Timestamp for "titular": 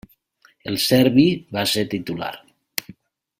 1.95-2.33